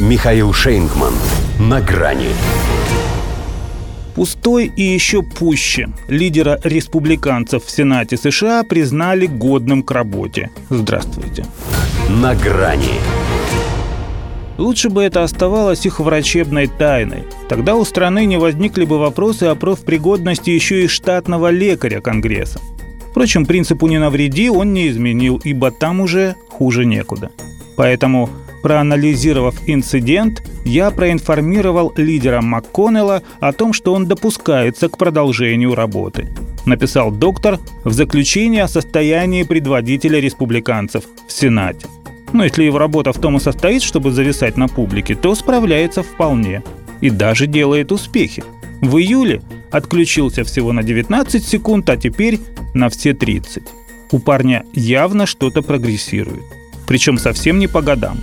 [0.00, 1.12] Михаил Шейнгман.
[1.58, 2.28] На грани.
[4.14, 5.90] Пустой и еще пуще.
[6.08, 10.48] Лидера республиканцев в Сенате США признали годным к работе.
[10.70, 11.44] Здравствуйте.
[12.08, 12.94] На грани.
[14.56, 17.24] Лучше бы это оставалось их врачебной тайной.
[17.50, 22.58] Тогда у страны не возникли бы вопросы о профпригодности еще и штатного лекаря Конгресса.
[23.10, 27.30] Впрочем, принципу «не навреди» он не изменил, ибо там уже хуже некуда.
[27.76, 28.30] Поэтому
[28.62, 36.28] Проанализировав инцидент, я проинформировал лидера МакКоннелла о том, что он допускается к продолжению работы.
[36.66, 41.86] Написал доктор в заключении о состоянии предводителя республиканцев в Сенате.
[42.32, 46.62] Но если его работа в том и состоит, чтобы зависать на публике, то справляется вполне.
[47.00, 48.44] И даже делает успехи.
[48.82, 49.40] В июле
[49.70, 52.38] отключился всего на 19 секунд, а теперь
[52.74, 53.62] на все 30.
[54.12, 56.42] У парня явно что-то прогрессирует.
[56.86, 58.18] Причем совсем не по годам.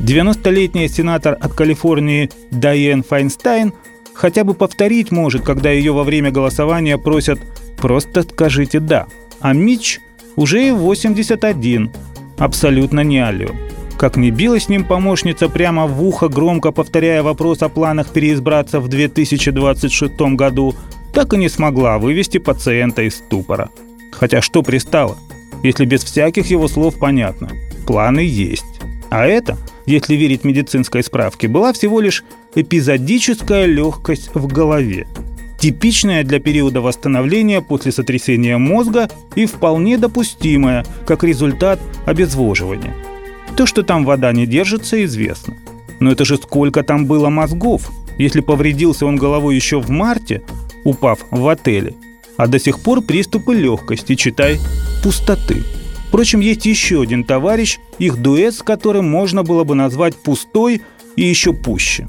[0.00, 3.74] 90-летняя сенатор от Калифорнии Дайен Файнстайн
[4.14, 7.38] хотя бы повторить может, когда ее во время голосования просят
[7.76, 9.06] «просто скажите «да».
[9.40, 10.00] А Мич
[10.36, 11.90] уже и 81,
[12.38, 13.50] абсолютно не алло.
[13.98, 18.80] Как не била с ним помощница прямо в ухо, громко повторяя вопрос о планах переизбраться
[18.80, 20.74] в 2026 году,
[21.12, 23.68] так и не смогла вывести пациента из ступора.
[24.12, 25.18] Хотя что пристало,
[25.62, 27.50] если без всяких его слов понятно,
[27.86, 28.64] планы есть.
[29.10, 35.06] А это если верить медицинской справке, была всего лишь эпизодическая легкость в голове,
[35.58, 42.94] типичная для периода восстановления после сотрясения мозга и вполне допустимая как результат обезвоживания.
[43.56, 45.56] То, что там вода не держится, известно.
[46.00, 50.42] Но это же сколько там было мозгов, если повредился он головой еще в марте,
[50.84, 51.94] упав в отеле,
[52.36, 54.58] а до сих пор приступы легкости, читай,
[55.02, 55.62] пустоты.
[56.08, 60.82] Впрочем, есть еще один товарищ, их дуэт с которым можно было бы назвать пустой
[61.14, 62.08] и еще пуще.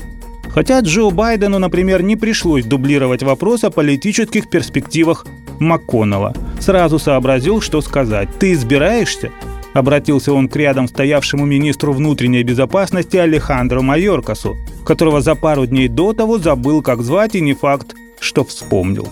[0.50, 5.26] Хотя Джо Байдену, например, не пришлось дублировать вопрос о политических перспективах
[5.60, 6.34] МакКоннелла.
[6.60, 8.30] Сразу сообразил, что сказать.
[8.40, 9.32] «Ты избираешься?»
[9.74, 16.12] Обратился он к рядом стоявшему министру внутренней безопасности Алехандро Майоркасу, которого за пару дней до
[16.12, 19.08] того забыл, как звать, и не факт, что вспомнил.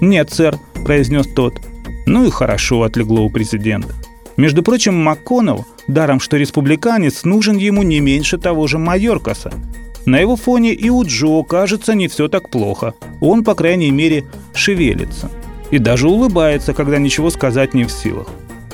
[0.00, 1.60] «Нет, сэр»,– произнес тот.
[2.06, 3.94] «Ну и хорошо»,– отлегло у президента.
[4.36, 9.52] Между прочим, МакКоннелл, даром что республиканец, нужен ему не меньше того же Майоркаса.
[10.06, 12.94] На его фоне и у Джо, кажется, не все так плохо.
[13.20, 14.24] Он, по крайней мере,
[14.54, 15.30] шевелится.
[15.70, 18.28] И даже улыбается, когда ничего сказать не в силах.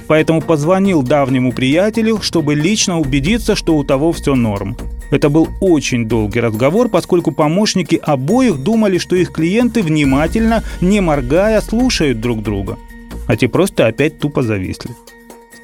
[0.06, 4.77] Поэтому позвонил давнему приятелю, чтобы лично убедиться, что у того все норм.
[5.11, 11.61] Это был очень долгий разговор, поскольку помощники обоих думали, что их клиенты внимательно, не моргая,
[11.61, 12.78] слушают друг друга.
[13.27, 14.95] А те просто опять тупо зависли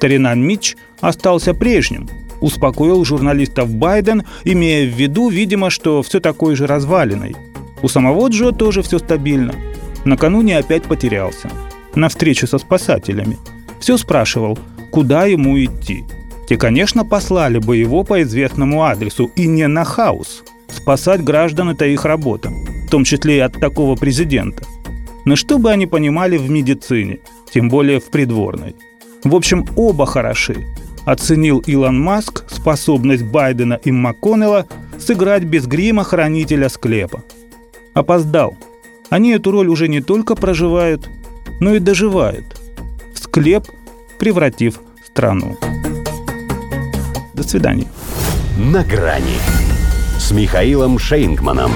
[0.03, 2.09] старина Митч остался прежним,
[2.41, 7.37] успокоил журналистов Байден, имея в виду, видимо, что все такой же развалиной.
[7.81, 9.55] У самого Джо тоже все стабильно.
[10.03, 11.49] Накануне опять потерялся.
[11.95, 13.37] На встречу со спасателями.
[13.79, 14.59] Все спрашивал,
[14.91, 16.03] куда ему идти.
[16.49, 20.43] Те, конечно, послали бы его по известному адресу и не на хаос.
[20.67, 24.65] Спасать граждан– это их работа, в том числе и от такого президента.
[25.23, 27.19] Но что бы они понимали в медицине,
[27.53, 28.75] тем более в придворной–
[29.23, 30.65] в общем, оба хороши.
[31.05, 34.65] Оценил Илон Маск способность Байдена и МакКоннелла
[34.99, 37.23] сыграть без грима хранителя склепа.
[37.93, 38.55] Опоздал.
[39.09, 41.09] Они эту роль уже не только проживают,
[41.59, 42.45] но и доживают.
[43.13, 43.67] В склеп
[44.17, 45.57] превратив страну.
[47.33, 47.87] До свидания.
[48.57, 49.37] На грани
[50.17, 51.71] с Михаилом Шейнгманом.